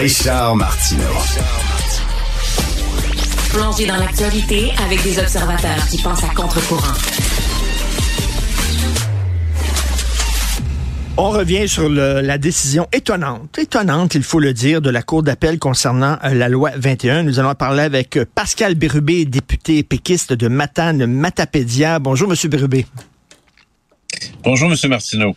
[0.00, 1.02] Richard Martineau.
[3.50, 6.94] Plongé dans l'actualité avec des observateurs qui pensent à contre-courant.
[11.18, 15.22] On revient sur le- la décision étonnante, étonnante, il faut le dire, de la Cour
[15.22, 17.22] d'appel concernant euh, la loi 21.
[17.24, 21.98] Nous allons parler avec euh, Pascal Bérubé, député péquiste de Matane Matapédia.
[21.98, 22.86] Bonjour, Monsieur Bérubé.
[24.42, 25.36] Bonjour, Monsieur Martineau.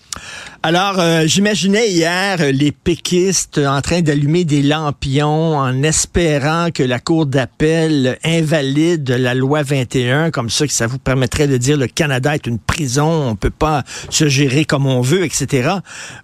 [0.61, 6.83] Alors, euh, j'imaginais hier euh, les péquistes en train d'allumer des lampions en espérant que
[6.83, 11.77] la Cour d'appel invalide la loi 21, comme ça que ça vous permettrait de dire
[11.77, 15.69] le Canada est une prison, on peut pas se gérer comme on veut, etc.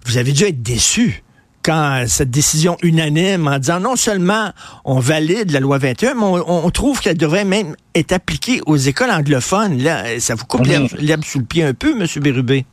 [0.06, 1.22] Vous avez dû être déçus
[1.62, 4.50] quand cette décision unanime en disant non seulement
[4.84, 8.76] on valide la loi 21, mais on, on trouve qu'elle devrait même être appliquée aux
[8.76, 9.82] écoles anglophones.
[9.82, 10.88] Là, ça vous coupe Mhm.
[10.98, 12.64] l'herbe sous le pied un peu, Monsieur Bérubé?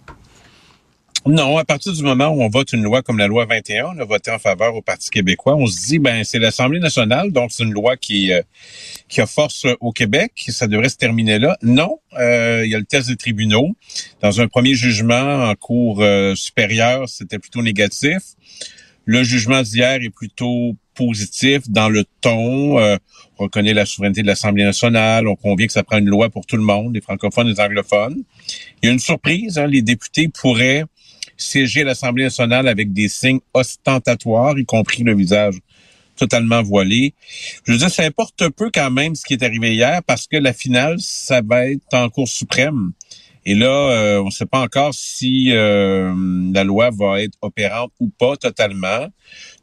[1.26, 4.00] Non, à partir du moment où on vote une loi comme la loi 21, on
[4.00, 7.52] a voté en faveur au Parti québécois, on se dit, ben c'est l'Assemblée nationale, donc
[7.52, 8.42] c'est une loi qui, euh,
[9.10, 11.58] qui a force au Québec, ça devrait se terminer là.
[11.62, 13.76] Non, euh, il y a le test des tribunaux.
[14.22, 18.20] Dans un premier jugement en cours euh, supérieur, c'était plutôt négatif.
[19.08, 22.78] Le jugement d'hier est plutôt positif dans le ton.
[22.78, 22.98] Euh,
[23.40, 25.30] on reconnaît la souveraineté de l'Assemblée nationale.
[25.30, 27.60] On convient que ça prend une loi pour tout le monde, les francophones et les
[27.62, 28.24] anglophones.
[28.84, 29.58] Il y a une surprise.
[29.58, 30.84] Hein, les députés pourraient
[31.38, 35.56] siéger à l'Assemblée nationale avec des signes ostentatoires, y compris le visage
[36.18, 37.14] totalement voilé.
[37.64, 40.36] Je veux dire, ça importe peu quand même ce qui est arrivé hier parce que
[40.36, 42.92] la finale, ça va être en Cour suprême.
[43.50, 46.14] Et là, euh, on ne sait pas encore si euh,
[46.54, 49.08] la loi va être opérante ou pas totalement.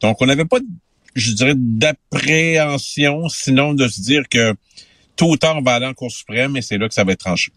[0.00, 0.56] Donc, on n'avait pas,
[1.14, 4.54] je dirais, d'appréhension, sinon de se dire que
[5.16, 7.12] tôt ou tard, on va aller en Cour suprême et c'est là que ça va
[7.12, 7.52] être tranché.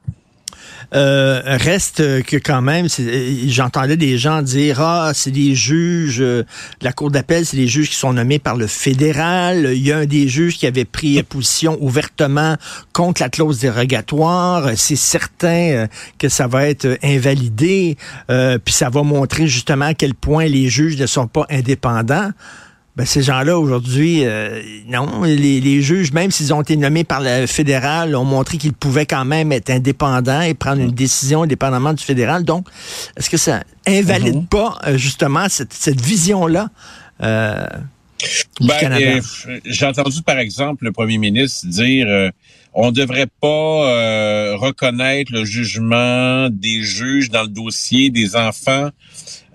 [0.94, 6.44] Euh, reste que quand même, euh, j'entendais des gens dire ah c'est des juges euh,
[6.82, 9.72] la cour d'appel, c'est des juges qui sont nommés par le fédéral.
[9.74, 12.56] Il y a un des juges qui avait pris position ouvertement
[12.94, 14.70] contre la clause dérogatoire.
[14.78, 15.88] C'est certain
[16.18, 17.98] que ça va être invalidé,
[18.28, 22.32] puis ça va montrer justement à quel point les juges ne sont pas indépendants.
[22.98, 27.22] Ben, ces gens-là, aujourd'hui, euh, non, les, les juges, même s'ils ont été nommés par
[27.22, 31.94] le fédéral, ont montré qu'ils pouvaient quand même être indépendants et prendre une décision indépendamment
[31.94, 32.44] du fédéral.
[32.44, 32.68] Donc,
[33.16, 34.48] est-ce que ça invalide Mhm.
[34.48, 36.70] pas euh, justement cette, cette vision-là
[37.22, 37.68] euh,
[38.60, 39.06] du Ben, Canada?
[39.48, 42.32] euh, J'ai entendu, par exemple, le premier ministre dire euh,
[42.74, 48.90] on devrait pas euh, reconnaître le jugement des juges dans le dossier des enfants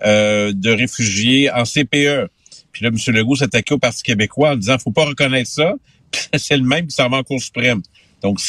[0.05, 2.29] euh, de réfugiés en CPE.
[2.73, 3.15] Puis là, M.
[3.15, 5.73] Legault s'attaquait au Parti québécois en disant faut pas reconnaître ça.
[6.37, 7.81] C'est le même qui s'en va en Cour suprême.
[8.21, 8.39] Donc,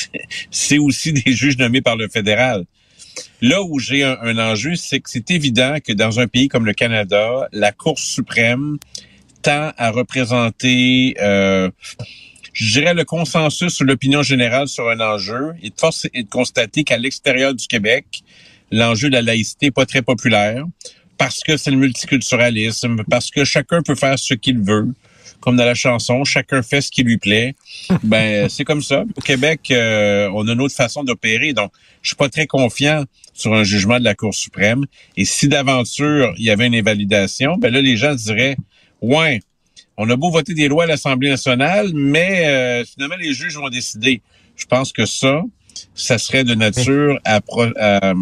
[0.51, 2.65] c'est- aussi des juges nommés par le fédéral.
[3.41, 6.73] Là où j'ai un, enjeu, c'est que c'est évident que dans un pays comme le
[6.73, 8.79] Canada, la Cour suprême
[9.43, 11.71] tend à représenter, euh,
[12.53, 15.55] je dirais, le consensus sur l'opinion générale sur un enjeu.
[15.63, 18.23] Et de force est de constater qu'à l'extérieur du Québec,
[18.71, 20.65] l'enjeu de la laïcité n'est pas très populaire
[21.19, 24.89] parce que c'est le multiculturalisme, parce que chacun peut faire ce qu'il veut.
[25.41, 27.55] Comme dans la chanson, chacun fait ce qui lui plaît.
[28.03, 29.05] Ben, c'est comme ça.
[29.17, 31.53] Au Québec, euh, on a une autre façon d'opérer.
[31.53, 31.71] Donc,
[32.03, 33.05] je suis pas très confiant
[33.35, 34.85] sur un jugement de la Cour suprême.
[35.17, 38.57] Et si d'aventure, il y avait une invalidation, ben là, les gens diraient,
[39.03, 39.41] ouais,
[39.97, 43.69] on a beau voter des lois à l'Assemblée nationale, mais euh, finalement, les juges vont
[43.69, 44.23] décider.
[44.57, 45.43] Je pense que ça,
[45.95, 48.15] ça serait de nature à, pro- à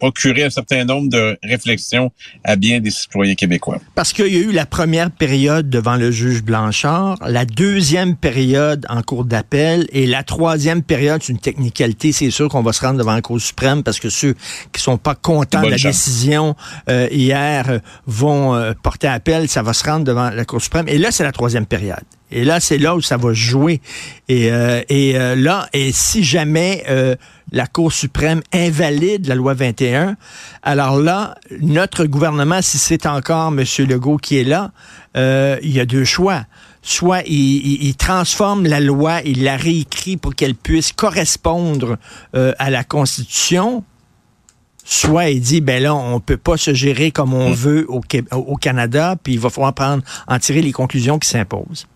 [0.00, 2.10] procurer un certain nombre de réflexions
[2.42, 3.78] à bien des citoyens québécois.
[3.94, 8.86] Parce qu'il y a eu la première période devant le juge Blanchard, la deuxième période
[8.88, 12.12] en cour d'appel et la troisième période, c'est une technicalité.
[12.12, 14.34] C'est sûr qu'on va se rendre devant la Cour suprême parce que ceux
[14.72, 15.92] qui sont pas contents de la chance.
[15.92, 16.56] décision
[16.88, 19.48] euh, hier euh, vont euh, porter appel.
[19.48, 20.88] Ça va se rendre devant la Cour suprême.
[20.88, 22.04] Et là, c'est la troisième période.
[22.32, 23.80] Et là, c'est là où ça va jouer.
[24.28, 27.16] Et, euh, et euh, là, et si jamais euh,
[27.52, 30.16] la Cour suprême invalide la loi 21,
[30.62, 33.64] alors là, notre gouvernement, si c'est encore M.
[33.88, 34.70] Legault qui est là,
[35.16, 36.44] euh, il y a deux choix.
[36.82, 41.98] Soit il, il- il transforme la loi, il la réécrit pour qu'elle puisse correspondre
[42.34, 43.84] euh, à la Constitution,
[44.84, 48.00] soit il dit ben là on peut pas se gérer comme on veut au,
[48.32, 51.86] au Canada, puis il va falloir prendre en tirer les conclusions qui s'imposent.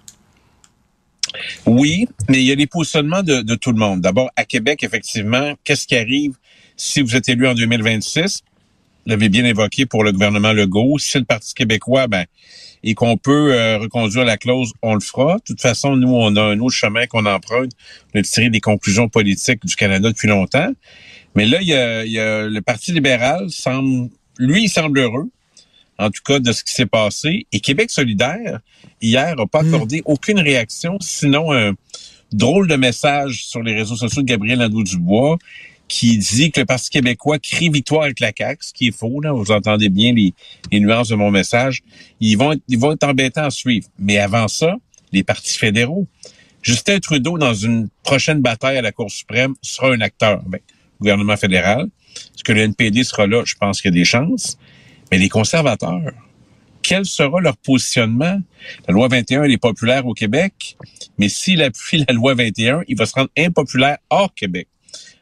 [1.66, 4.00] Oui, mais il y a les positionnements de, de tout le monde.
[4.00, 6.32] D'abord, à Québec, effectivement, qu'est-ce qui arrive
[6.76, 8.42] si vous êtes élu en 2026?
[9.04, 10.98] Vous l'avez bien évoqué pour le gouvernement Legault.
[10.98, 12.24] Si le Parti québécois, ben,
[12.82, 15.36] et qu'on peut euh, reconduire la clause, on le fera.
[15.36, 17.72] De toute façon, nous, on a un autre chemin qu'on emprunte
[18.14, 20.70] de tirer des conclusions politiques du Canada depuis longtemps.
[21.34, 24.98] Mais là, il y a, il y a le Parti libéral semble, lui, il semble
[24.98, 25.30] heureux
[25.98, 27.46] en tout cas, de ce qui s'est passé.
[27.52, 28.60] Et Québec solidaire,
[29.00, 29.74] hier, n'a pas mm.
[29.74, 31.72] accordé aucune réaction, sinon un
[32.32, 35.38] drôle de message sur les réseaux sociaux de Gabriel Nadeau-Dubois
[35.86, 39.20] qui dit que le Parti québécois crie victoire avec la CAQ, ce qui est faux,
[39.20, 39.32] là.
[39.32, 40.32] Vous entendez bien les,
[40.72, 41.82] nuances de mon message.
[42.20, 43.86] Ils vont, ils vont être embêtants à suivre.
[43.98, 44.76] Mais avant ça,
[45.12, 46.06] les partis fédéraux.
[46.62, 50.42] Justin Trudeau, dans une prochaine bataille à la Cour suprême, sera un acteur.
[50.46, 50.60] Ben,
[51.00, 51.88] gouvernement fédéral.
[52.34, 53.42] Est-ce que le NPD sera là?
[53.44, 54.56] Je pense qu'il y a des chances.
[55.14, 56.10] Mais les conservateurs,
[56.82, 58.40] quel sera leur positionnement?
[58.88, 60.76] La loi 21, elle est populaire au Québec,
[61.18, 64.66] mais s'il appuie la loi 21, il va se rendre impopulaire hors Québec.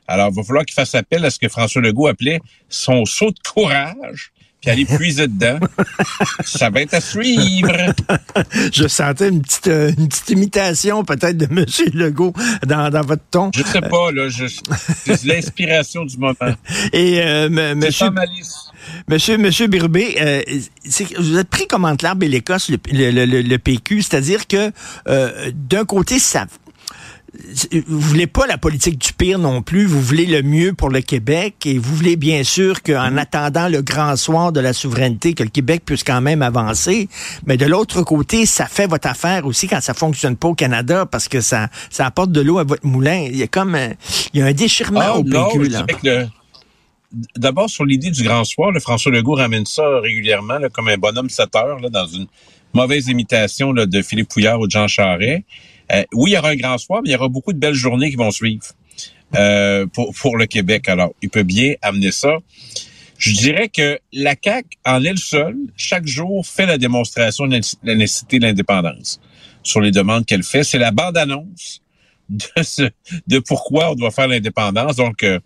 [0.09, 2.41] Alors, il va falloir qu'il fasse appel à ce que François Legault appelait
[2.71, 5.59] son saut de courage puis aller puiser dedans.
[6.45, 7.73] ça va être à suivre.
[8.73, 11.67] Je sentais une petite, euh, une petite imitation peut-être de M.
[11.93, 12.33] Legault
[12.67, 13.51] dans, dans votre ton.
[13.55, 14.29] Je sais pas, là.
[14.31, 16.55] C'est l'inspiration du moment.
[16.93, 18.11] Et euh, monsieur,
[19.09, 20.43] monsieur, monsieur Birubé, euh,
[21.19, 24.71] vous êtes pris comme entre l'arbre et l'Écosse, le, le, le, le, PQ, c'est-à-dire que
[25.09, 26.47] euh, d'un côté, ça
[27.87, 31.01] vous voulez pas la politique du pire non plus, vous voulez le mieux pour le
[31.01, 35.43] Québec et vous voulez bien sûr qu'en attendant le grand soir de la souveraineté, que
[35.43, 37.09] le Québec puisse quand même avancer.
[37.47, 41.07] Mais de l'autre côté, ça fait votre affaire aussi quand ça fonctionne pas au Canada
[41.07, 43.27] parce que ça, ça apporte de l'eau à votre moulin.
[43.27, 43.93] Il y a comme un,
[44.35, 45.87] il y a un déchirement ah, au PQ, là.
[47.37, 51.29] D'abord, sur l'idée du grand soir, le François Legault ramène ça régulièrement comme un bonhomme
[51.29, 52.27] 7 heures là, dans une
[52.73, 55.45] mauvaise imitation là, de Philippe Pouillard ou de Jean Charest.
[55.93, 57.75] Euh, oui, il y aura un grand soir, mais il y aura beaucoup de belles
[57.75, 58.65] journées qui vont suivre
[59.37, 60.89] euh, pour, pour le Québec.
[60.89, 62.39] Alors, il peut bien amener ça.
[63.19, 67.95] Je dirais que la CAQ, en elle seule, chaque jour, fait la démonstration de la
[67.95, 69.21] nécessité de l'indépendance
[69.63, 70.65] sur les demandes qu'elle fait.
[70.65, 71.83] C'est la bande-annonce
[72.29, 74.97] de, pourquoi on doit faire l'indépendance.
[74.97, 75.39] Donc, euh,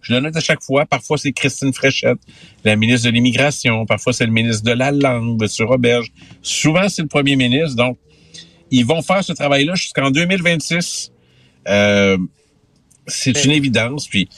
[0.00, 0.86] je le note à chaque fois.
[0.86, 2.18] Parfois, c'est Christine Fréchette,
[2.62, 3.86] la ministre de l'Immigration.
[3.86, 5.66] Parfois, c'est le ministre de la Langue, M.
[5.66, 6.12] Roberge.
[6.42, 7.74] Souvent, c'est le premier ministre.
[7.74, 7.98] Donc,
[8.70, 11.12] ils vont faire ce travail-là jusqu'en 2026.
[11.68, 12.18] Euh,
[13.06, 14.08] c'est une évidence.
[14.08, 14.28] Puis,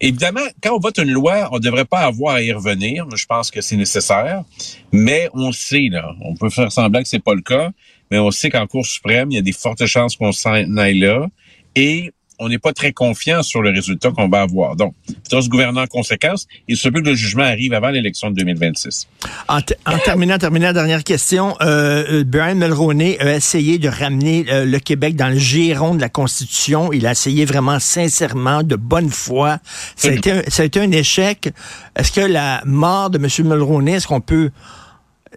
[0.00, 3.06] évidemment, quand on vote une loi, on ne devrait pas avoir à y revenir.
[3.14, 4.44] Je pense que c'est nécessaire.
[4.92, 7.70] Mais on sait, là, on peut faire semblant que c'est pas le cas,
[8.10, 10.98] mais on sait qu'en Cour suprême, il y a des fortes chances qu'on s'en aille
[10.98, 11.26] là.
[11.74, 14.76] Et on n'est pas très confiant sur le résultat qu'on va avoir.
[14.76, 14.94] Donc,
[15.28, 16.46] c'est ce gouvernement en conséquence.
[16.68, 19.08] Il se peut que le jugement arrive avant l'élection de 2026.
[19.48, 19.60] En,
[20.04, 21.56] terminant, terminant, dernière question.
[21.60, 26.00] Euh, euh, Brian Mulroney a essayé de ramener euh, le Québec dans le giron de
[26.00, 26.92] la Constitution.
[26.92, 29.58] Il a essayé vraiment sincèrement, de bonne foi.
[29.96, 31.48] Ça a été un, ça a été un échec.
[31.96, 33.28] Est-ce que la mort de M.
[33.48, 34.50] Mulroney, est-ce qu'on peut,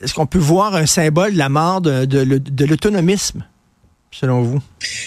[0.02, 3.44] est-ce qu'on peut voir un symbole de la mort de, de l'autonomisme?
[4.12, 4.62] selon vous?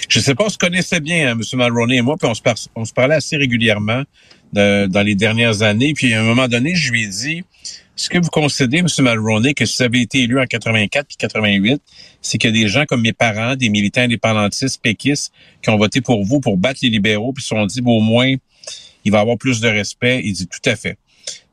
[0.09, 1.59] Je sais pas, on se connaissait bien, hein, M.
[1.59, 2.43] Mulroney et moi, puis on se,
[2.75, 4.03] on se parlait assez régulièrement
[4.53, 5.95] dans les dernières années.
[5.95, 7.45] Puis à un moment donné, je lui ai dit,
[7.97, 8.87] est-ce que vous concédez, M.
[9.01, 11.81] Mulroney, que si vous avez été élu en 84 puis 88,
[12.23, 15.33] c'est que des gens comme mes parents, des militants indépendantistes, péquistes,
[15.63, 18.01] qui ont voté pour vous pour battre les libéraux, puis se sont dit, bon, au
[18.01, 18.35] moins,
[19.05, 20.23] il va avoir plus de respect.
[20.25, 20.97] Il dit tout à fait.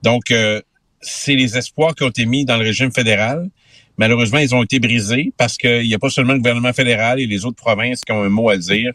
[0.01, 0.61] Donc, euh,
[1.01, 3.49] c'est les espoirs qui ont été mis dans le régime fédéral.
[3.97, 7.27] Malheureusement, ils ont été brisés parce qu'il n'y a pas seulement le gouvernement fédéral et
[7.27, 8.93] les autres provinces qui ont un mot à dire.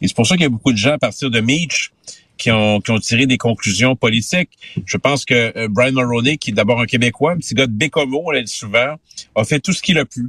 [0.00, 1.90] Et c'est pour ça qu'il y a beaucoup de gens à partir de Meach
[2.38, 4.50] qui ont, qui ont tiré des conclusions politiques.
[4.86, 7.72] Je pense que euh, Brian Mulroney, qui est d'abord un Québécois, un petit gars de
[7.72, 8.94] Bécomo, on l'a dit souvent,
[9.34, 10.28] a fait tout ce qu'il a pu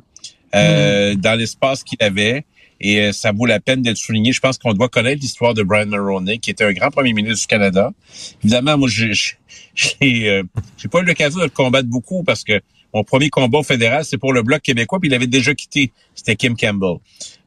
[0.56, 1.16] euh, mm.
[1.16, 2.46] dans l'espace qu'il avait.
[2.82, 4.32] Et euh, ça vaut la peine d'être souligné.
[4.32, 7.42] Je pense qu'on doit connaître l'histoire de Brian Mulroney, qui était un grand premier ministre
[7.42, 7.92] du Canada.
[8.44, 9.12] Évidemment, moi, j'ai
[9.76, 12.62] j'ai pas eu l'occasion de le combattre beaucoup parce que
[12.94, 15.92] mon premier combat fédéral, c'est pour le Bloc québécois, puis il avait déjà quitté.
[16.16, 16.98] C'était Kim Campbell.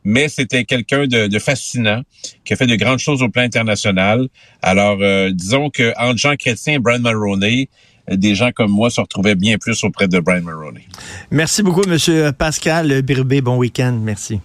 [0.04, 2.02] Mais c'était quelqu'un de, fascinant,
[2.44, 4.28] qui a fait de grandes choses au plan international.
[4.60, 7.68] Alors, euh, disons que entre Jean Chrétien et Brian Mulroney,
[8.10, 10.86] euh, des gens comme moi se retrouvaient bien plus auprès de Brian Mulroney.
[11.30, 13.40] Merci beaucoup, Monsieur Pascal Birbé.
[13.40, 13.98] Bon week-end.
[14.02, 14.40] Merci.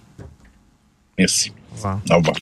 [1.18, 1.52] Merci.
[1.72, 2.00] Au revoir.
[2.10, 2.36] Au revoir.